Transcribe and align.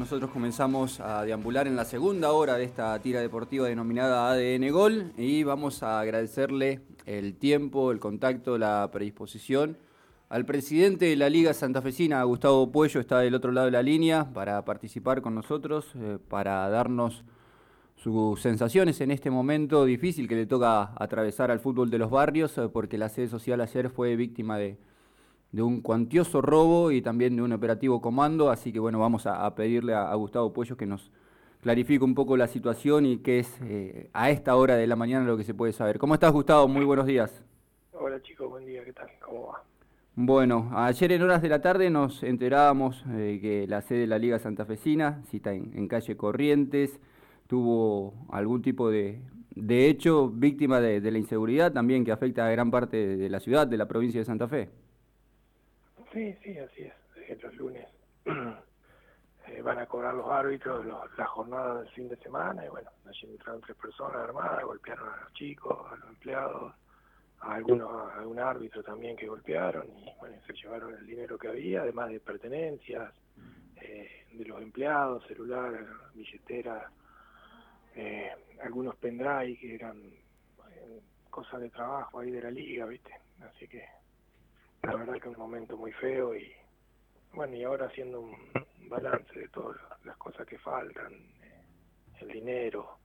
Nosotros 0.00 0.30
comenzamos 0.30 0.98
a 0.98 1.26
deambular 1.26 1.66
en 1.66 1.76
la 1.76 1.84
segunda 1.84 2.32
hora 2.32 2.56
de 2.56 2.64
esta 2.64 2.98
tira 3.00 3.20
deportiva 3.20 3.68
denominada 3.68 4.30
ADN 4.30 4.72
Gol 4.72 5.12
y 5.18 5.42
vamos 5.42 5.82
a 5.82 6.00
agradecerle 6.00 6.80
el 7.04 7.34
tiempo, 7.34 7.92
el 7.92 8.00
contacto, 8.00 8.56
la 8.56 8.88
predisposición. 8.90 9.76
Al 10.30 10.46
presidente 10.46 11.04
de 11.04 11.16
la 11.16 11.28
Liga 11.28 11.52
Santafesina, 11.52 12.22
Gustavo 12.22 12.72
Puello, 12.72 12.98
está 12.98 13.18
del 13.18 13.34
otro 13.34 13.52
lado 13.52 13.66
de 13.66 13.72
la 13.72 13.82
línea 13.82 14.32
para 14.32 14.64
participar 14.64 15.20
con 15.20 15.34
nosotros, 15.34 15.92
eh, 15.94 16.16
para 16.30 16.66
darnos 16.70 17.22
sus 17.94 18.40
sensaciones 18.40 19.02
en 19.02 19.10
este 19.10 19.28
momento 19.28 19.84
difícil 19.84 20.28
que 20.28 20.34
le 20.34 20.46
toca 20.46 20.94
atravesar 20.96 21.50
al 21.50 21.60
fútbol 21.60 21.90
de 21.90 21.98
los 21.98 22.10
barrios, 22.10 22.56
eh, 22.56 22.70
porque 22.72 22.96
la 22.96 23.10
sede 23.10 23.28
social 23.28 23.60
ayer 23.60 23.90
fue 23.90 24.16
víctima 24.16 24.56
de 24.56 24.78
de 25.52 25.62
un 25.62 25.80
cuantioso 25.80 26.40
robo 26.40 26.90
y 26.92 27.02
también 27.02 27.36
de 27.36 27.42
un 27.42 27.52
operativo 27.52 28.00
comando, 28.00 28.50
así 28.50 28.72
que 28.72 28.78
bueno, 28.78 28.98
vamos 28.98 29.26
a, 29.26 29.54
pedirle 29.54 29.94
a, 29.94 30.14
Gustavo 30.14 30.52
Puello 30.52 30.76
que 30.76 30.86
nos 30.86 31.10
clarifique 31.60 32.04
un 32.04 32.14
poco 32.14 32.36
la 32.36 32.46
situación 32.46 33.04
y 33.04 33.18
qué 33.18 33.40
es 33.40 33.58
eh, 33.62 34.10
a 34.12 34.30
esta 34.30 34.56
hora 34.56 34.76
de 34.76 34.86
la 34.86 34.96
mañana 34.96 35.26
lo 35.26 35.36
que 35.36 35.44
se 35.44 35.54
puede 35.54 35.72
saber. 35.72 35.98
¿Cómo 35.98 36.14
estás 36.14 36.32
Gustavo? 36.32 36.68
Muy 36.68 36.84
buenos 36.84 37.06
días. 37.06 37.44
Hola 37.92 38.22
chicos, 38.22 38.48
buen 38.48 38.64
día, 38.64 38.84
¿qué 38.84 38.92
tal? 38.92 39.10
¿Cómo 39.20 39.48
va? 39.48 39.64
Bueno, 40.14 40.70
ayer 40.74 41.12
en 41.12 41.22
horas 41.22 41.42
de 41.42 41.48
la 41.48 41.60
tarde 41.60 41.90
nos 41.90 42.22
enterábamos 42.22 43.04
eh, 43.10 43.38
que 43.40 43.66
la 43.66 43.80
sede 43.82 44.00
de 44.00 44.06
la 44.06 44.18
Liga 44.18 44.38
Santafesina, 44.38 45.22
cita 45.30 45.52
en, 45.52 45.72
en 45.74 45.88
calle 45.88 46.16
Corrientes, 46.16 47.00
tuvo 47.46 48.14
algún 48.30 48.62
tipo 48.62 48.90
de, 48.90 49.20
de 49.54 49.88
hecho 49.88 50.28
víctima 50.28 50.80
de, 50.80 51.00
de, 51.00 51.10
la 51.10 51.18
inseguridad 51.18 51.72
también 51.72 52.04
que 52.04 52.12
afecta 52.12 52.46
a 52.46 52.50
gran 52.50 52.70
parte 52.70 53.16
de 53.16 53.28
la 53.28 53.40
ciudad, 53.40 53.66
de 53.66 53.76
la 53.76 53.88
provincia 53.88 54.20
de 54.20 54.24
Santa 54.24 54.48
Fe. 54.48 54.68
Sí, 56.12 56.34
sí, 56.42 56.58
así 56.58 56.82
es. 56.82 57.42
los 57.42 57.54
lunes 57.54 57.86
eh, 59.46 59.62
van 59.62 59.78
a 59.78 59.86
cobrar 59.86 60.14
los 60.14 60.28
árbitros 60.28 60.84
la 61.16 61.26
jornada 61.26 61.82
del 61.82 61.88
fin 61.90 62.08
de 62.08 62.16
semana 62.16 62.64
y 62.64 62.68
bueno, 62.68 62.90
allí 63.06 63.26
entraron 63.26 63.60
tres 63.60 63.76
personas 63.76 64.16
armadas, 64.16 64.64
golpearon 64.64 65.08
a 65.08 65.16
los 65.22 65.32
chicos, 65.34 65.78
a 65.90 65.96
los 65.96 66.08
empleados, 66.08 66.74
a 67.40 67.54
algunos, 67.54 67.90
a 67.90 68.18
algún 68.18 68.38
árbitro 68.38 68.82
también 68.82 69.16
que 69.16 69.26
golpearon 69.26 69.86
y 69.96 70.10
bueno, 70.18 70.36
se 70.46 70.52
llevaron 70.52 70.94
el 70.94 71.06
dinero 71.06 71.38
que 71.38 71.48
había, 71.48 71.82
además 71.82 72.10
de 72.10 72.20
pertenencias 72.20 73.12
eh, 73.80 74.26
de 74.32 74.44
los 74.44 74.60
empleados, 74.60 75.26
celular, 75.26 75.72
billetera, 76.14 76.90
eh, 77.94 78.30
algunos 78.62 78.96
pendrive 78.96 79.56
que 79.58 79.74
eran 79.74 79.96
eh, 79.98 81.00
cosas 81.30 81.60
de 81.60 81.70
trabajo 81.70 82.20
ahí 82.20 82.30
de 82.30 82.42
la 82.42 82.50
liga, 82.50 82.86
¿viste? 82.86 83.12
Así 83.40 83.66
que 83.66 83.84
la 84.82 84.96
verdad 84.96 85.20
que 85.20 85.28
un 85.28 85.38
momento 85.38 85.76
muy 85.76 85.92
feo 85.92 86.34
y 86.34 86.52
bueno, 87.32 87.54
y 87.54 87.62
ahora 87.62 87.86
haciendo 87.86 88.20
un 88.20 88.34
balance 88.88 89.38
de 89.38 89.48
todas 89.48 89.76
las 90.04 90.16
cosas 90.16 90.46
que 90.46 90.58
faltan, 90.58 91.12
eh, 91.12 91.62
el 92.20 92.28
dinero, 92.28 92.98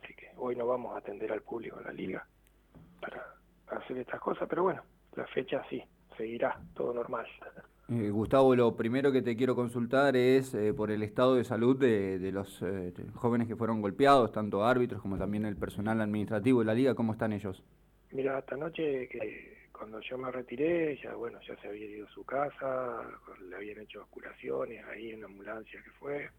así 0.00 0.14
que 0.14 0.30
hoy 0.36 0.54
no 0.54 0.66
vamos 0.66 0.94
a 0.94 0.98
atender 0.98 1.32
al 1.32 1.42
público 1.42 1.78
en 1.80 1.86
la 1.86 1.92
liga 1.92 2.26
para 3.00 3.34
hacer 3.66 3.98
estas 3.98 4.20
cosas, 4.20 4.46
pero 4.48 4.62
bueno, 4.62 4.82
la 5.16 5.26
fecha 5.26 5.62
sí, 5.68 5.82
seguirá, 6.16 6.60
todo 6.74 6.94
normal. 6.94 7.26
Eh, 7.88 8.10
Gustavo, 8.10 8.54
lo 8.54 8.76
primero 8.76 9.10
que 9.10 9.22
te 9.22 9.36
quiero 9.36 9.56
consultar 9.56 10.16
es 10.16 10.54
eh, 10.54 10.72
por 10.72 10.92
el 10.92 11.02
estado 11.02 11.34
de 11.34 11.44
salud 11.44 11.76
de, 11.76 12.20
de 12.20 12.30
los 12.30 12.64
jóvenes 13.14 13.48
que 13.48 13.56
fueron 13.56 13.82
golpeados, 13.82 14.30
tanto 14.30 14.64
árbitros 14.64 15.02
como 15.02 15.18
también 15.18 15.44
el 15.44 15.56
personal 15.56 16.00
administrativo 16.00 16.60
de 16.60 16.66
la 16.66 16.74
liga, 16.74 16.94
¿cómo 16.94 17.12
están 17.12 17.32
ellos? 17.32 17.64
Mira, 18.12 18.38
esta 18.38 18.56
noche 18.56 19.08
que 19.08 19.61
cuando 19.72 20.00
yo 20.00 20.18
me 20.18 20.30
retiré, 20.30 20.96
ya 20.96 21.14
bueno, 21.14 21.40
ya 21.46 21.56
se 21.56 21.68
había 21.68 21.86
ido 21.86 22.06
a 22.06 22.10
su 22.10 22.24
casa, 22.24 23.02
le 23.48 23.56
habían 23.56 23.80
hecho 23.80 24.06
curaciones 24.10 24.84
ahí 24.86 25.10
en 25.10 25.20
la 25.20 25.26
ambulancia 25.26 25.82
que 25.82 25.90
fue. 25.92 26.30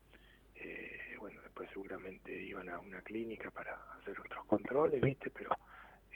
Eh, 0.56 1.16
bueno, 1.20 1.42
después 1.42 1.70
seguramente 1.72 2.32
iban 2.32 2.70
a 2.70 2.80
una 2.80 3.02
clínica 3.02 3.50
para 3.52 3.76
hacer 4.00 4.20
otros 4.20 4.46
controles, 4.46 5.02
¿viste? 5.02 5.30
Pero 5.32 5.52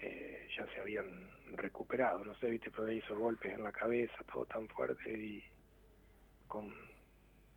eh, 0.02 0.48
ya 0.56 0.66
se 0.68 0.80
habían 0.80 1.30
recuperado, 1.56 2.24
no 2.24 2.36
sé, 2.36 2.50
¿viste? 2.50 2.72
Pero 2.72 2.92
hizo 2.92 3.18
golpes 3.18 3.54
en 3.54 3.64
la 3.64 3.72
cabeza, 3.72 4.16
todo 4.32 4.46
tan 4.46 4.68
fuerte 4.70 5.12
y 5.12 5.44
con 6.48 6.74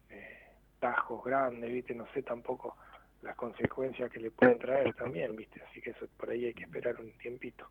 eh, 0.08 0.38
tajos 0.78 1.22
grandes, 1.24 1.70
¿viste? 1.70 1.94
No 1.94 2.06
sé 2.12 2.22
tampoco 2.22 2.76
las 3.22 3.36
consecuencias 3.36 4.10
que 4.10 4.20
le 4.20 4.30
pueden 4.30 4.58
traer 4.58 4.94
también, 4.94 5.36
¿viste? 5.36 5.62
Así 5.62 5.80
que 5.80 5.90
eso 5.90 6.06
por 6.16 6.30
ahí 6.30 6.46
hay 6.46 6.54
que 6.54 6.64
esperar 6.64 6.98
un 7.00 7.12
tiempito. 7.18 7.68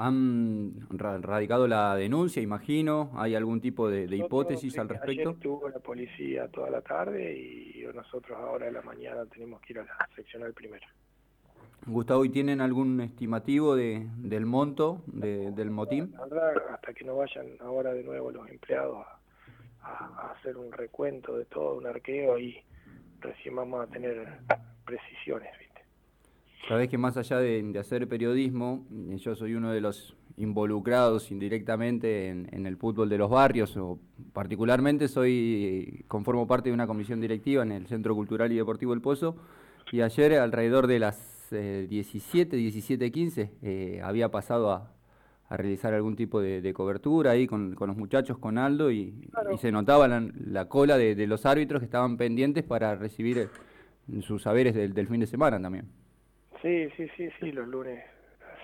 ¿Han 0.00 0.86
radicado 0.90 1.66
la 1.66 1.96
denuncia, 1.96 2.40
imagino? 2.40 3.10
¿Hay 3.16 3.34
algún 3.34 3.60
tipo 3.60 3.90
de, 3.90 4.04
hipótesis 4.16 4.78
al 4.78 4.88
respecto? 4.88 5.30
Ayer 5.30 5.34
estuvo 5.34 5.68
la 5.68 5.80
policía 5.80 6.46
toda 6.48 6.70
la 6.70 6.80
tarde 6.82 7.36
y 7.36 7.84
nosotros 7.92 8.38
ahora 8.38 8.66
de 8.66 8.72
la 8.72 8.82
mañana 8.82 9.26
tenemos 9.26 9.60
que 9.60 9.72
ir 9.72 9.80
a 9.80 9.84
la 9.84 10.08
seccional 10.14 10.52
primero. 10.52 10.86
Gustavo, 11.84 12.24
¿y 12.24 12.28
tienen 12.28 12.60
algún 12.60 13.00
estimativo 13.00 13.74
de, 13.74 14.06
del 14.18 14.46
monto 14.46 15.02
del 15.06 15.70
motín? 15.70 16.14
La 16.16 16.26
verdad, 16.26 16.74
hasta 16.74 16.92
que 16.92 17.04
no 17.04 17.16
vayan 17.16 17.46
ahora 17.60 17.92
de 17.92 18.04
nuevo 18.04 18.30
los 18.30 18.48
empleados 18.48 19.04
a, 19.82 20.32
hacer 20.32 20.56
un 20.56 20.70
recuento 20.70 21.36
de 21.36 21.46
todo, 21.46 21.76
un 21.76 21.86
arqueo, 21.86 22.38
y 22.38 22.62
recién 23.20 23.56
vamos 23.56 23.84
a 23.84 23.90
tener 23.90 24.38
precisiones. 24.84 25.50
Sabés 26.66 26.88
que 26.88 26.98
más 26.98 27.16
allá 27.16 27.38
de, 27.38 27.78
hacer 27.78 28.08
periodismo, 28.08 28.86
yo 29.16 29.34
soy 29.36 29.54
uno 29.54 29.70
de 29.70 29.80
los 29.80 30.16
involucrados 30.36 31.30
indirectamente 31.30 32.28
en, 32.28 32.66
el 32.66 32.76
fútbol 32.76 33.08
de 33.08 33.18
los 33.18 33.30
barrios, 33.30 33.76
o 33.76 33.98
particularmente 34.32 35.08
soy, 35.08 36.04
conformo 36.08 36.46
parte 36.46 36.68
de 36.68 36.74
una 36.74 36.86
comisión 36.86 37.20
directiva 37.20 37.62
en 37.62 37.72
el 37.72 37.86
Centro 37.86 38.14
Cultural 38.14 38.52
y 38.52 38.56
Deportivo 38.56 38.92
El 38.92 39.00
Pozo, 39.00 39.36
y 39.92 40.02
ayer 40.02 40.34
alrededor 40.34 40.86
de 40.86 40.98
las 40.98 41.48
17, 41.50 42.56
17, 42.56 43.10
15, 43.10 44.00
había 44.02 44.30
pasado 44.30 44.72
a, 44.72 44.92
realizar 45.50 45.94
algún 45.94 46.14
tipo 46.14 46.42
de, 46.42 46.74
cobertura 46.74 47.30
ahí 47.30 47.46
con, 47.46 47.74
los 47.78 47.96
muchachos, 47.96 48.36
con 48.36 48.58
Aldo, 48.58 48.90
y, 48.92 49.14
se 49.58 49.72
notaba 49.72 50.06
la, 50.06 50.68
cola 50.68 50.98
de, 50.98 51.26
los 51.26 51.46
árbitros 51.46 51.80
que 51.80 51.86
estaban 51.86 52.18
pendientes 52.18 52.64
para 52.64 52.94
recibir 52.94 53.48
sus 54.20 54.42
saberes 54.42 54.74
del 54.74 55.06
fin 55.08 55.20
de 55.20 55.26
semana 55.26 55.60
también. 55.60 55.86
Sí, 56.62 56.88
sí, 56.96 57.08
sí, 57.16 57.30
sí, 57.38 57.52
los 57.52 57.68
lunes. 57.68 58.04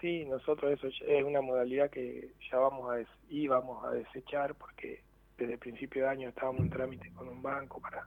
Sí, 0.00 0.24
nosotros 0.24 0.72
eso 0.72 0.88
es 0.88 1.24
una 1.24 1.40
modalidad 1.40 1.90
que 1.90 2.32
ya 2.50 2.58
vamos 2.58 2.92
a 2.92 3.04
íbamos 3.28 3.84
a 3.84 3.90
desechar 3.92 4.54
porque 4.56 5.00
desde 5.38 5.54
el 5.54 5.58
principio 5.58 6.02
de 6.02 6.08
año 6.08 6.28
estábamos 6.28 6.62
en 6.62 6.70
trámite 6.70 7.10
con 7.12 7.28
un 7.28 7.40
banco 7.40 7.80
para 7.80 8.06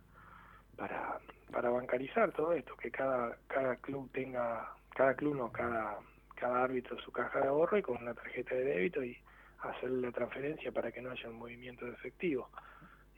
para 0.75 1.19
para 1.51 1.69
bancarizar 1.69 2.31
todo 2.33 2.51
esto, 2.53 2.75
que 2.75 2.91
cada 2.91 3.37
cada 3.47 3.77
club 3.77 4.11
tenga 4.11 4.69
cada 4.93 5.15
club 5.15 5.35
no, 5.35 5.51
cada 5.51 5.97
cada 6.35 6.63
árbitro 6.63 6.99
su 6.99 7.11
caja 7.11 7.39
de 7.39 7.47
ahorro 7.47 7.77
y 7.77 7.81
con 7.81 7.97
una 7.97 8.13
tarjeta 8.13 8.55
de 8.55 8.65
débito 8.65 9.03
y 9.03 9.17
hacer 9.59 9.89
la 9.89 10.11
transferencia 10.11 10.71
para 10.71 10.91
que 10.91 11.01
no 11.01 11.11
haya 11.11 11.29
un 11.29 11.37
movimiento 11.37 11.85
de 11.85 11.93
efectivo. 11.93 12.49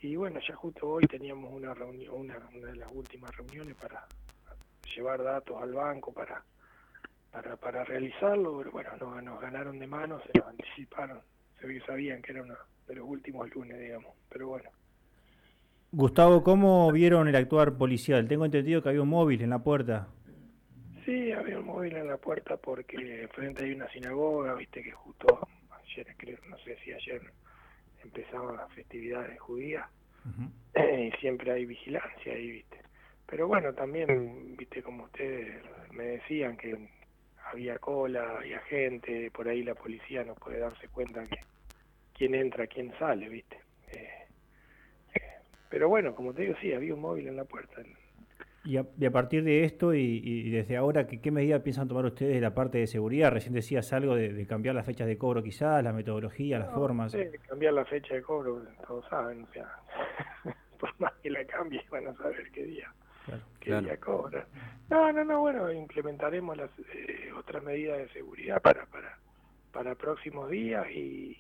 Y 0.02 0.16
bueno, 0.16 0.40
ya 0.47 0.56
justo 0.56 0.88
hoy 0.88 1.06
teníamos 1.08 1.52
una 1.52 1.74
reunión, 1.74 2.16
una, 2.16 2.38
una 2.53 2.68
de 2.68 2.75
las 2.78 2.90
últimas 2.94 3.35
reuniones 3.35 3.75
para 3.75 4.08
llevar 4.96 5.22
datos 5.24 5.62
al 5.62 5.74
banco 5.74 6.13
para 6.13 6.44
para, 7.31 7.56
para 7.57 7.84
realizarlo, 7.84 8.57
pero 8.57 8.72
bueno, 8.72 8.90
nos, 9.00 9.23
nos 9.23 9.41
ganaron 9.41 9.79
de 9.79 9.88
mano, 9.88 10.19
se 10.22 10.40
nos 10.40 10.47
anticiparon, 10.47 11.19
se 11.59 11.79
sabían 11.81 12.22
que 12.22 12.31
era 12.31 12.44
uno 12.44 12.56
de 12.88 12.95
los 12.95 13.07
últimos 13.07 13.50
lunes, 13.53 13.79
digamos, 13.79 14.13
pero 14.29 14.47
bueno. 14.47 14.69
Gustavo, 15.91 16.44
¿cómo 16.44 16.91
vieron 16.91 17.28
el 17.28 17.35
actuar 17.35 17.73
policial? 17.78 18.28
Tengo 18.28 18.45
entendido 18.45 18.81
que 18.81 18.90
había 18.90 19.01
un 19.01 19.09
móvil 19.09 19.41
en 19.41 19.50
la 19.50 19.59
puerta. 19.59 20.07
Sí, 21.06 21.31
había 21.31 21.59
un 21.59 21.66
móvil 21.66 21.95
en 21.95 22.07
la 22.07 22.17
puerta 22.17 22.57
porque 22.57 23.28
frente 23.34 23.66
hay 23.66 23.73
una 23.73 23.90
sinagoga, 23.90 24.53
viste 24.53 24.84
que 24.84 24.91
justo 24.91 25.47
ayer, 25.72 26.07
creo, 26.17 26.38
no 26.47 26.57
sé 26.59 26.78
si 26.84 26.94
ayer 26.94 27.22
empezaban 28.03 28.57
las 28.57 28.72
festividades 28.73 29.40
judías 29.40 29.88
y 30.75 31.11
siempre 31.19 31.51
hay 31.51 31.66
vigilancia 31.66 32.34
ahí, 32.34 32.51
viste. 32.51 32.78
Pero 33.25 33.47
bueno, 33.47 33.73
también, 33.73 34.55
viste, 34.58 34.82
como 34.82 35.05
ustedes 35.05 35.64
me 35.91 36.03
decían 36.03 36.58
que 36.58 36.90
había 37.51 37.78
cola, 37.79 38.37
había 38.37 38.59
gente, 38.61 39.31
por 39.31 39.47
ahí 39.47 39.63
la 39.63 39.75
policía 39.75 40.23
no 40.23 40.35
puede 40.35 40.59
darse 40.59 40.87
cuenta 40.90 41.23
que 41.23 41.40
quién 42.13 42.35
entra, 42.35 42.67
quién 42.67 42.91
sale, 42.99 43.29
¿viste? 43.29 43.57
Eh, 43.91 44.09
eh, 45.16 45.22
pero 45.69 45.90
bueno, 45.90 46.16
como 46.16 46.34
te 46.34 46.43
digo, 46.43 46.55
sí, 46.61 46.73
había 46.73 46.93
un 46.93 47.01
móvil 47.01 47.28
en 47.28 47.35
la 47.35 47.46
puerta. 47.46 47.81
Y 48.66 48.78
a, 48.78 48.81
a 48.81 49.11
partir 49.11 49.43
de 49.43 49.63
esto 49.63 49.93
y, 49.93 50.49
desde 50.49 50.78
ahora, 50.78 51.07
¿qué, 51.07 51.22
¿qué 51.22 51.31
medidas 51.31 51.61
piensan 51.61 51.87
tomar 51.87 52.05
ustedes 52.05 52.35
de 52.35 52.41
la 52.41 52.53
parte 52.53 52.78
de 52.78 52.87
seguridad? 52.87 53.31
Recién 53.31 53.53
decías 53.53 53.91
algo 53.93 54.16
de, 54.16 54.46
cambiar 54.46 54.75
las 54.75 54.85
fechas 54.85 55.07
de 55.07 55.17
cobro 55.17 55.41
quizás, 55.41 55.84
la 55.84 55.93
metodología, 55.93 56.59
las 56.59 56.73
formas. 56.73 57.13
Sí, 57.13 57.19
cambiar 57.47 57.73
la 57.73 57.85
fecha 57.85 58.16
de 58.16 58.22
cobro, 58.22 58.61
todos 58.85 59.07
saben, 59.09 59.43
o 59.43 59.53
sea, 59.53 59.69
por 60.79 60.93
más 60.99 61.13
que 61.23 61.29
la 61.29 61.43
cambie, 61.46 61.81
van 61.90 62.07
a 62.07 62.13
saber 62.16 62.51
qué 62.51 62.63
día 62.66 62.93
que 63.59 63.70
claro. 63.70 63.99
cobra. 63.99 64.47
No, 64.90 65.11
no, 65.11 65.23
no, 65.23 65.41
bueno, 65.41 65.72
implementaremos 65.72 66.58
las 66.58 66.70
eh, 66.93 67.31
otras 67.37 67.64
medidas 67.64 67.97
de 67.99 68.09
seguridad 68.09 68.61
para, 68.61 68.85
para, 68.87 69.17
para 69.72 69.96
próximos 69.96 70.49
días 70.49 70.90
y, 70.90 71.37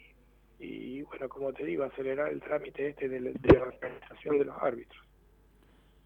y, 0.59 1.01
bueno, 1.03 1.29
como 1.29 1.51
te 1.53 1.65
digo, 1.65 1.83
acelerar 1.83 2.29
el 2.29 2.41
trámite 2.41 2.89
este 2.89 3.09
de 3.09 3.19
la, 3.21 3.31
organización 3.61 4.37
de 4.37 4.45
los 4.45 4.55
árbitros. 4.61 5.03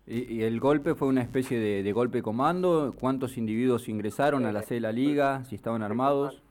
¿Y, 0.06 0.44
el 0.44 0.60
golpe 0.60 0.96
fue 0.96 1.08
una 1.08 1.22
especie 1.22 1.60
de, 1.60 1.92
golpe 1.92 2.22
comando? 2.22 2.94
¿Cuántos 3.00 3.38
individuos 3.38 3.88
ingresaron 3.88 4.46
a 4.46 4.52
la 4.52 4.62
sede 4.62 4.76
de 4.76 4.82
la 4.82 4.92
liga? 4.92 5.44
¿Si 5.46 5.56
estaban 5.56 5.82
armados? 5.82 6.42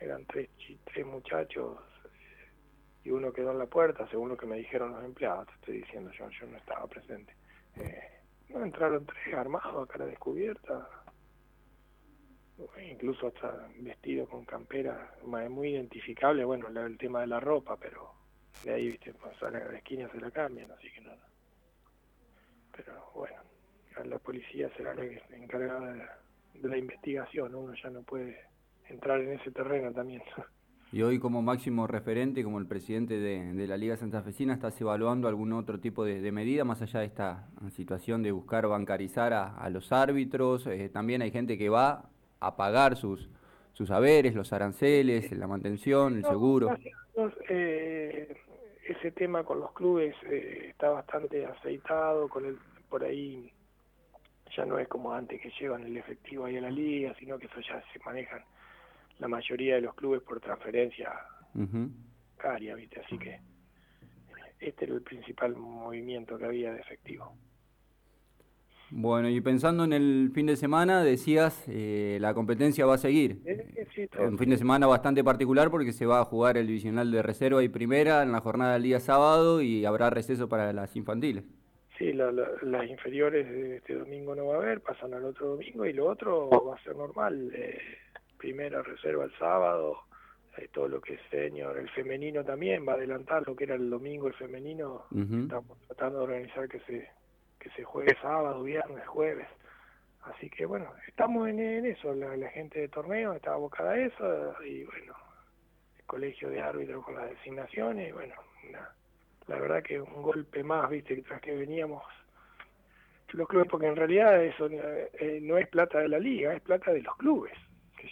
Eran 0.00 0.24
tres, 0.26 0.48
tres 0.84 1.06
muchachos 1.06 1.78
y 3.06 3.10
uno 3.10 3.32
quedó 3.32 3.52
en 3.52 3.58
la 3.58 3.66
puerta, 3.66 4.08
según 4.10 4.30
lo 4.30 4.36
que 4.36 4.46
me 4.46 4.56
dijeron 4.56 4.90
los 4.90 5.04
empleados, 5.04 5.46
te 5.46 5.52
estoy 5.54 5.78
diciendo, 5.78 6.10
yo, 6.18 6.28
yo 6.28 6.46
no 6.48 6.56
estaba 6.56 6.86
presente. 6.88 7.32
Eh, 7.76 8.15
no 8.48 8.64
entraron 8.64 9.04
tres 9.06 9.34
armados 9.34 9.88
a 9.88 9.92
cara 9.92 10.06
descubierta, 10.06 10.88
incluso 12.90 13.28
hasta 13.28 13.68
vestido 13.78 14.26
con 14.26 14.44
campera, 14.44 15.12
muy 15.24 15.70
identificable, 15.70 16.44
bueno, 16.44 16.68
el 16.68 16.98
tema 16.98 17.20
de 17.20 17.26
la 17.26 17.40
ropa, 17.40 17.76
pero 17.76 18.12
de 18.64 18.74
ahí, 18.74 18.88
viste, 18.88 19.12
pues 19.14 19.36
salen 19.38 19.62
a 19.62 19.72
la 19.72 19.78
esquina 19.78 20.10
se 20.10 20.20
la 20.20 20.30
cambian, 20.30 20.70
así 20.70 20.90
que 20.90 21.00
no. 21.02 21.12
Pero 22.72 23.10
bueno, 23.14 23.42
la 24.04 24.18
policía 24.18 24.70
será 24.76 24.94
la 24.94 25.04
encargada 25.04 25.92
de 26.54 26.68
la 26.68 26.78
investigación, 26.78 27.54
uno 27.54 27.74
ya 27.74 27.90
no 27.90 28.02
puede 28.02 28.38
entrar 28.88 29.20
en 29.20 29.32
ese 29.32 29.50
terreno 29.50 29.92
también. 29.92 30.22
Y 30.92 31.02
hoy 31.02 31.18
como 31.18 31.42
máximo 31.42 31.86
referente, 31.86 32.44
como 32.44 32.58
el 32.58 32.66
presidente 32.66 33.18
de, 33.18 33.66
la 33.66 33.76
Liga 33.76 33.96
Santafesina, 33.96 34.54
¿estás 34.54 34.80
evaluando 34.80 35.26
algún 35.26 35.52
otro 35.52 35.80
tipo 35.80 36.04
de, 36.04 36.30
medida 36.30 36.64
más 36.64 36.80
allá 36.80 37.00
de 37.00 37.06
esta 37.06 37.48
situación 37.72 38.22
de 38.22 38.30
buscar 38.30 38.68
bancarizar 38.68 39.32
a, 39.32 39.68
los 39.68 39.90
árbitros? 39.92 40.66
Eh, 40.68 40.88
también 40.88 41.22
hay 41.22 41.32
gente 41.32 41.58
que 41.58 41.68
va 41.68 42.08
a 42.38 42.56
pagar 42.56 42.96
sus, 42.96 43.28
sus 43.72 43.90
haberes, 43.90 44.34
los 44.34 44.52
aranceles, 44.52 45.32
la 45.32 45.48
mantención, 45.48 46.18
el 46.18 46.24
seguro. 46.24 46.76
Eh, 47.48 48.36
ese 48.86 49.10
tema 49.10 49.42
con 49.42 49.58
los 49.58 49.72
clubes 49.72 50.14
eh, 50.30 50.68
está 50.70 50.90
bastante 50.90 51.44
aceitado, 51.46 52.28
con 52.28 52.46
el, 52.46 52.58
por 52.88 53.02
ahí 53.02 53.50
ya 54.56 54.64
no 54.64 54.78
es 54.78 54.86
como 54.86 55.12
antes 55.12 55.40
que 55.40 55.50
llevan 55.58 55.82
el 55.82 55.96
efectivo 55.96 56.44
ahí 56.44 56.56
a 56.56 56.60
la 56.60 56.70
liga, 56.70 57.12
sino 57.18 57.38
que 57.38 57.46
eso 57.46 57.60
ya 57.60 57.82
se 57.92 57.98
manejan 58.04 58.42
la 59.18 59.28
mayoría 59.28 59.76
de 59.76 59.80
los 59.82 59.94
clubes 59.94 60.22
por 60.22 60.40
transferencia 60.40 61.12
uh 61.54 61.90
¿viste? 62.76 63.00
Así 63.00 63.18
que 63.18 63.40
este 64.60 64.84
era 64.84 64.94
el 64.94 65.02
principal 65.02 65.56
movimiento 65.56 66.38
que 66.38 66.44
había 66.44 66.72
de 66.72 66.80
efectivo. 66.80 67.34
Bueno, 68.90 69.28
y 69.28 69.40
pensando 69.40 69.82
en 69.84 69.92
el 69.92 70.30
fin 70.32 70.46
de 70.46 70.56
semana, 70.56 71.02
decías, 71.02 71.64
eh, 71.66 72.18
la 72.20 72.34
competencia 72.34 72.86
va 72.86 72.94
a 72.94 72.98
seguir. 72.98 73.40
Un 74.18 74.38
fin 74.38 74.50
de 74.50 74.56
semana 74.56 74.86
bastante 74.86 75.24
particular 75.24 75.70
porque 75.70 75.92
se 75.92 76.06
va 76.06 76.20
a 76.20 76.24
jugar 76.24 76.56
el 76.56 76.68
divisional 76.68 77.10
de 77.10 77.22
reserva 77.22 77.64
y 77.64 77.68
primera 77.68 78.22
en 78.22 78.30
la 78.30 78.40
jornada 78.40 78.74
del 78.74 78.84
día 78.84 79.00
sábado 79.00 79.60
y 79.60 79.84
habrá 79.84 80.10
receso 80.10 80.48
para 80.48 80.72
las 80.72 80.94
infantiles. 80.94 81.44
Sí, 81.98 82.12
las 82.12 82.88
inferiores 82.88 83.46
este 83.46 83.94
domingo 83.94 84.36
no 84.36 84.46
va 84.46 84.56
a 84.56 84.58
haber, 84.58 84.82
pasan 84.82 85.14
al 85.14 85.24
otro 85.24 85.48
domingo 85.48 85.84
y 85.86 85.92
lo 85.92 86.06
otro 86.06 86.48
va 86.50 86.76
a 86.76 86.82
ser 86.84 86.94
normal. 86.94 87.50
Eh, 87.54 87.78
primera 88.46 88.80
reserva 88.80 89.24
el 89.24 89.36
sábado, 89.40 90.04
eh, 90.56 90.68
todo 90.72 90.86
lo 90.86 91.00
que 91.00 91.14
es 91.14 91.20
señor, 91.32 91.76
el 91.78 91.90
femenino 91.90 92.44
también 92.44 92.86
va 92.86 92.92
a 92.92 92.94
adelantar 92.94 93.42
lo 93.44 93.56
que 93.56 93.64
era 93.64 93.74
el 93.74 93.90
domingo 93.90 94.28
el 94.28 94.34
femenino, 94.34 95.06
estamos 95.10 95.76
tratando 95.88 96.18
de 96.18 96.24
organizar 96.26 96.68
que 96.68 96.78
se 96.80 97.10
que 97.58 97.70
se 97.70 97.82
juegue 97.82 98.16
sábado, 98.22 98.62
viernes, 98.62 99.04
jueves. 99.08 99.48
Así 100.22 100.48
que 100.48 100.64
bueno, 100.64 100.92
estamos 101.08 101.48
en, 101.48 101.58
eso, 101.86 102.14
la, 102.14 102.48
gente 102.50 102.78
de 102.78 102.88
torneo 102.88 103.32
está 103.32 103.54
abocada 103.54 103.90
a 103.90 103.98
eso 103.98 104.54
y 104.62 104.84
bueno, 104.84 105.14
el 105.98 106.04
colegio 106.04 106.48
de 106.48 106.60
árbitros 106.60 107.04
con 107.04 107.16
las 107.16 107.28
designaciones, 107.30 108.10
y 108.10 108.12
bueno, 108.12 108.36
la 109.48 109.58
verdad 109.58 109.82
que 109.82 110.00
un 110.00 110.22
golpe 110.22 110.62
más, 110.62 110.88
viste, 110.88 111.20
tras 111.22 111.40
que 111.40 111.52
veníamos 111.52 112.04
los 113.32 113.48
clubes, 113.48 113.66
porque 113.68 113.88
en 113.88 113.96
realidad 113.96 114.40
eso 114.44 114.68
eh, 114.70 115.40
no 115.42 115.58
es 115.58 115.66
plata 115.66 115.98
de 115.98 116.08
la 116.08 116.20
liga, 116.20 116.54
es 116.54 116.62
plata 116.62 116.92
de 116.92 117.02
los 117.02 117.16
clubes 117.16 117.52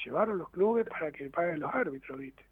llevaron 0.04 0.38
los 0.38 0.48
clubes 0.50 0.86
para 0.88 1.10
que 1.10 1.28
paguen 1.30 1.60
los 1.60 1.74
árbitros, 1.74 2.18
¿viste? 2.18 2.42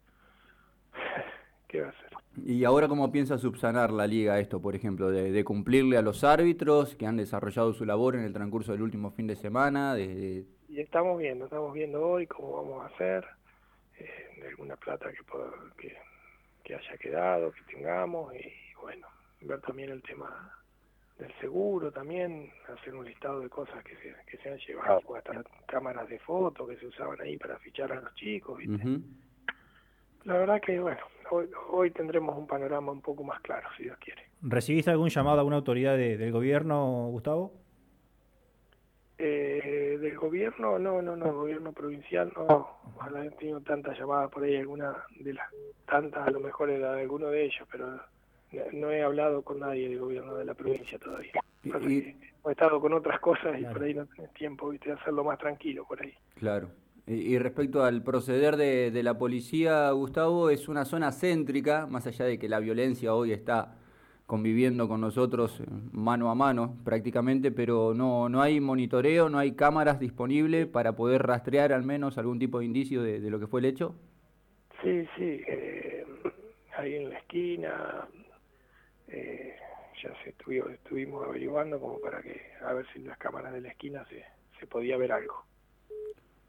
¿Qué 1.67 1.81
va 1.81 1.87
a 1.87 1.89
hacer? 1.89 2.13
¿Y 2.45 2.63
ahora 2.63 2.87
cómo 2.87 3.11
piensa 3.11 3.37
subsanar 3.37 3.91
la 3.91 4.07
liga 4.07 4.39
esto, 4.39 4.59
por 4.59 4.75
ejemplo, 4.75 5.11
de, 5.11 5.43
cumplirle 5.43 5.97
a 5.97 6.01
los 6.01 6.23
árbitros 6.23 6.95
que 6.95 7.05
han 7.05 7.17
desarrollado 7.17 7.73
su 7.73 7.85
labor 7.85 8.15
en 8.15 8.23
el 8.23 8.33
transcurso 8.33 8.71
del 8.71 8.81
último 8.81 9.11
fin 9.11 9.27
de 9.27 9.35
semana? 9.35 9.93
De, 9.93 10.45
Y 10.67 10.79
estamos 10.79 11.19
viendo, 11.19 11.45
estamos 11.45 11.73
viendo 11.73 12.01
hoy 12.01 12.25
cómo 12.25 12.63
vamos 12.63 12.83
a 12.83 12.93
hacer, 12.93 13.25
eh, 13.99 14.47
alguna 14.49 14.75
plata 14.77 15.11
que, 15.11 15.19
que, 15.77 15.95
que 16.63 16.75
haya 16.75 16.97
quedado, 16.97 17.51
que 17.51 17.61
tengamos, 17.75 18.33
y 18.35 18.51
bueno, 18.81 19.07
ver 19.41 19.61
también 19.61 19.91
el 19.91 20.01
tema 20.01 20.62
del 21.23 21.33
seguro 21.39 21.91
también, 21.91 22.51
hacer 22.67 22.93
un 22.93 23.05
listado 23.05 23.39
de 23.39 23.49
cosas 23.49 23.81
que 23.83 23.95
se, 23.95 24.13
que 24.29 24.37
se 24.37 24.49
han 24.49 24.57
llevado, 24.57 25.01
hasta 25.15 25.43
cámaras 25.65 26.07
de 26.09 26.19
fotos 26.19 26.67
que 26.67 26.77
se 26.77 26.87
usaban 26.87 27.19
ahí 27.21 27.37
para 27.37 27.57
fichar 27.59 27.91
a 27.93 28.01
los 28.01 28.13
chicos. 28.15 28.59
La 30.25 30.37
verdad 30.37 30.61
que, 30.61 30.79
bueno, 30.79 30.99
hoy, 31.71 31.91
tendremos 31.91 32.37
un 32.37 32.45
panorama 32.45 32.91
un 32.91 33.01
poco 33.01 33.23
más 33.23 33.41
claro, 33.41 33.67
si 33.77 33.83
Dios 33.83 33.97
quiere. 33.99 34.23
¿Recibiste 34.41 34.91
algún 34.91 35.09
llamado 35.09 35.37
a 35.37 35.39
alguna 35.39 35.57
autoridad 35.57 35.95
del 35.97 36.31
gobierno, 36.31 37.07
Gustavo? 37.09 37.53
Eh, 39.17 39.97
del 40.01 40.17
gobierno, 40.17 40.77
no, 40.79 41.01
no, 41.01 41.15
no, 41.15 41.33
gobierno 41.33 41.71
provincial, 41.71 42.33
no. 42.35 42.79
Ojalá 42.95 43.25
he 43.25 43.31
tenido 43.31 43.61
tantas 43.61 43.97
llamadas 43.97 44.29
por 44.29 44.43
ahí, 44.43 44.57
alguna 44.57 44.93
de 45.19 45.33
las 45.33 45.47
tantas, 45.85 46.27
a 46.27 46.31
lo 46.31 46.41
mejor 46.41 46.69
era 46.69 46.93
de 46.93 47.01
alguno 47.01 47.27
de 47.27 47.45
ellos, 47.45 47.65
pero 47.71 47.99
no 48.73 48.91
he 48.91 49.03
hablado 49.03 49.41
con 49.41 49.59
nadie 49.59 49.89
del 49.89 49.99
gobierno 49.99 50.35
de 50.35 50.45
la 50.45 50.53
provincia 50.53 50.97
todavía. 50.99 51.41
he 51.63 52.51
estado 52.51 52.79
con 52.79 52.93
otras 52.93 53.19
cosas 53.19 53.59
y 53.59 53.63
por 53.63 53.83
ahí 53.83 53.93
no 53.93 54.05
tenés 54.07 54.33
tiempo 54.33 54.71
de 54.71 54.91
hacerlo 54.91 55.23
más 55.23 55.37
tranquilo 55.37 55.85
por 55.87 56.01
ahí. 56.01 56.13
Claro. 56.35 56.69
Y, 57.05 57.37
respecto 57.37 57.83
al 57.83 58.01
proceder 58.01 58.55
de, 58.55 58.89
de, 58.89 59.03
la 59.03 59.17
policía, 59.17 59.91
Gustavo, 59.91 60.49
es 60.49 60.69
una 60.69 60.85
zona 60.85 61.11
céntrica, 61.11 61.85
más 61.85 62.07
allá 62.07 62.23
de 62.23 62.39
que 62.39 62.47
la 62.47 62.59
violencia 62.59 63.13
hoy 63.13 63.33
está 63.33 63.75
conviviendo 64.25 64.87
con 64.87 65.01
nosotros 65.01 65.59
eh, 65.59 65.65
mano 65.91 66.29
a 66.29 66.35
mano 66.35 66.77
prácticamente, 66.83 67.51
pero 67.51 67.93
no, 67.93 68.29
no 68.29 68.41
hay 68.41 68.59
monitoreo, 68.59 69.29
no 69.29 69.37
hay 69.37 69.53
cámaras 69.53 69.99
disponibles 69.99 70.67
para 70.67 70.95
poder 70.95 71.23
rastrear 71.23 71.73
al 71.73 71.83
menos 71.83 72.17
algún 72.17 72.39
tipo 72.39 72.59
de 72.59 72.65
indicio 72.65 73.03
de, 73.03 73.19
lo 73.29 73.39
que 73.39 73.47
fue 73.47 73.59
el 73.59 73.65
hecho. 73.65 73.95
Sí, 74.81 75.05
sí, 75.15 75.41
eh, 75.47 76.05
ahí 76.77 76.95
en 76.95 77.09
la 77.09 77.17
esquina, 77.19 78.07
eh, 79.07 79.55
ya 80.01 80.13
se 80.23 80.29
estuvimos 80.29 81.25
averiguando 81.25 81.79
como 81.79 81.99
para 81.99 82.21
que 82.21 82.41
a 82.61 82.73
ver 82.73 82.85
si 82.93 82.99
en 82.99 83.07
las 83.07 83.17
cámaras 83.17 83.53
de 83.53 83.61
la 83.61 83.69
esquina 83.69 84.05
se, 84.09 84.23
se 84.59 84.67
podía 84.67 84.97
ver 84.97 85.11
algo. 85.11 85.45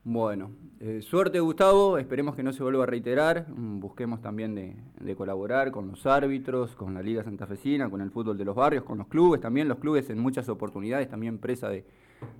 Bueno, 0.06 0.50
eh, 0.80 1.00
suerte 1.00 1.40
Gustavo, 1.40 1.96
esperemos 1.96 2.36
que 2.36 2.42
no 2.42 2.52
se 2.52 2.62
vuelva 2.62 2.82
a 2.82 2.86
reiterar, 2.86 3.46
mm, 3.48 3.80
busquemos 3.80 4.20
también 4.20 4.54
de, 4.54 5.16
colaborar 5.16 5.70
con 5.70 5.88
los 5.88 6.04
árbitros, 6.04 6.76
con 6.76 6.92
la 6.92 7.00
Liga 7.00 7.24
Santafesina, 7.24 7.88
con 7.88 8.02
el 8.02 8.10
fútbol 8.10 8.36
de 8.36 8.44
los 8.44 8.54
barrios, 8.54 8.84
con 8.84 8.98
los 8.98 9.06
clubes, 9.06 9.40
también. 9.40 9.66
Los 9.66 9.78
clubes 9.78 10.10
en 10.10 10.18
muchas 10.18 10.50
oportunidades, 10.50 11.08
también 11.08 11.38
presa 11.38 11.70
de, 11.70 11.86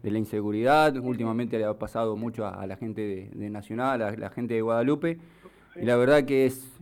la 0.02 0.18
inseguridad, 0.18 0.94
últimamente 0.98 1.56
le 1.56 1.64
ha 1.64 1.78
pasado 1.78 2.16
mucho 2.16 2.46
a, 2.46 2.66
la 2.66 2.76
gente 2.76 3.30
de, 3.34 3.48
Nacional, 3.48 4.02
a 4.02 4.14
la 4.14 4.28
gente 4.28 4.52
de 4.54 4.60
Guadalupe, 4.60 5.18
y 5.76 5.84
la 5.84 5.96
verdad 5.96 6.24
que 6.24 6.46
es 6.46 6.78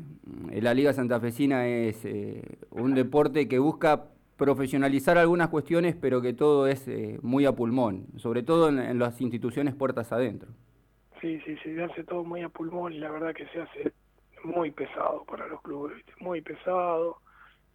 la 0.50 0.74
Liga 0.74 0.92
Santafesina 0.92 1.66
es 1.66 2.04
eh, 2.04 2.42
un 2.70 2.94
deporte 2.94 3.48
que 3.48 3.58
busca 3.58 4.04
profesionalizar 4.36 5.18
algunas 5.18 5.48
cuestiones, 5.48 5.94
pero 5.94 6.20
que 6.20 6.32
todo 6.32 6.66
es 6.66 6.86
eh, 6.88 7.18
muy 7.22 7.46
a 7.46 7.52
pulmón, 7.52 8.06
sobre 8.16 8.42
todo 8.42 8.68
en, 8.68 8.98
las 8.98 9.20
instituciones 9.20 9.74
puertas 9.74 10.12
adentro. 10.12 10.50
Sí, 11.20 11.40
sí, 11.44 11.56
se 11.62 11.82
hace 11.82 12.04
todo 12.04 12.24
muy 12.24 12.42
a 12.42 12.48
pulmón 12.48 12.92
y 12.92 12.98
la 12.98 13.10
verdad 13.10 13.34
que 13.34 13.46
se 13.48 13.60
hace 13.60 13.92
muy 14.42 14.72
pesado 14.72 15.24
para 15.24 15.46
los 15.46 15.62
clubes, 15.62 15.96
muy 16.18 16.40
pesado 16.40 17.18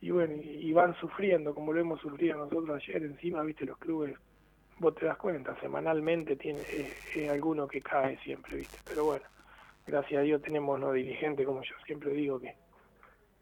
y 0.01 0.11
bueno, 0.11 0.33
y, 0.43 0.71
van 0.73 0.93
sufriendo 0.99 1.55
como 1.55 1.73
lo 1.73 1.79
hemos 1.79 1.99
sufrido 2.01 2.37
nosotros 2.37 2.69
ayer, 2.69 3.03
encima, 3.03 3.41
viste, 3.41 3.65
los 3.65 3.77
clubes, 3.77 4.15
vos 4.77 4.93
te 4.95 5.05
das 5.05 5.17
cuenta, 5.17 5.59
semanalmente 5.61 6.35
tiene 6.35 6.59
es 6.59 7.29
alguno 7.29 7.67
que 7.67 7.81
cae 7.81 8.17
siempre, 8.17 8.57
viste, 8.57 8.77
pero 8.85 9.05
bueno 9.05 9.36
gracias 9.87 10.19
a 10.19 10.23
Dios 10.23 10.41
tenemos 10.41 10.79
no 10.79 10.91
dirigentes, 10.91 11.45
como 11.45 11.63
yo 11.63 11.73
siempre 11.85 12.11
digo, 12.11 12.39
que 12.39 12.55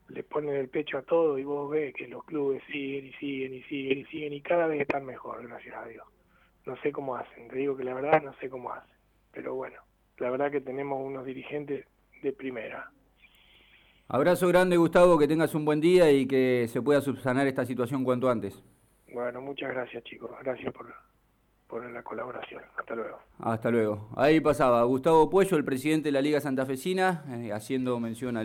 le 0.09 0.23
ponen 0.23 0.55
el 0.55 0.69
pecho 0.69 0.99
a 0.99 1.01
todo 1.01 1.37
y 1.37 1.43
vos 1.43 1.69
ves 1.69 1.93
que 1.93 2.07
los 2.07 2.23
clubes 2.23 2.61
siguen 2.71 3.07
y 3.07 3.13
siguen 3.13 3.53
y 3.55 3.63
siguen 3.63 3.99
y 3.99 4.05
siguen 4.05 4.33
y 4.33 4.41
cada 4.41 4.67
vez 4.67 4.81
están 4.81 5.05
mejor, 5.05 5.47
gracias 5.47 5.75
a 5.75 5.87
Dios. 5.87 6.05
No 6.65 6.77
sé 6.77 6.91
cómo 6.91 7.15
hacen, 7.15 7.47
te 7.47 7.57
digo 7.57 7.75
que 7.75 7.83
la 7.83 7.93
verdad 7.93 8.21
no 8.21 8.33
sé 8.35 8.49
cómo 8.49 8.71
hacen, 8.71 8.95
pero 9.31 9.55
bueno, 9.55 9.81
la 10.17 10.29
verdad 10.29 10.51
que 10.51 10.61
tenemos 10.61 11.03
unos 11.03 11.25
dirigentes 11.25 11.85
de 12.21 12.33
primera. 12.33 12.91
Abrazo 14.07 14.47
grande 14.47 14.77
Gustavo, 14.77 15.17
que 15.17 15.27
tengas 15.27 15.55
un 15.55 15.65
buen 15.65 15.81
día 15.81 16.11
y 16.11 16.27
que 16.27 16.67
se 16.69 16.81
pueda 16.81 17.01
subsanar 17.01 17.47
esta 17.47 17.65
situación 17.65 18.03
cuanto 18.03 18.29
antes. 18.29 18.63
Bueno, 19.11 19.41
muchas 19.41 19.73
gracias 19.73 20.03
chicos, 20.03 20.29
gracias 20.43 20.71
por, 20.73 20.93
por 21.67 21.89
la 21.89 22.03
colaboración. 22.03 22.61
Hasta 22.77 22.95
luego. 22.95 23.19
Hasta 23.39 23.71
luego. 23.71 24.09
Ahí 24.15 24.39
pasaba 24.39 24.83
Gustavo 24.83 25.29
Puello, 25.29 25.57
el 25.57 25.65
presidente 25.65 26.09
de 26.09 26.11
la 26.11 26.21
Liga 26.21 26.39
Santafesina, 26.39 27.23
eh, 27.29 27.51
haciendo 27.53 27.99
mención 27.99 28.37
al 28.37 28.43